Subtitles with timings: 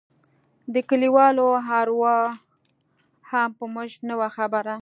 [0.73, 1.45] د کليوالو
[1.79, 2.17] اروا
[3.29, 4.75] هم په موږ نه وه خبره.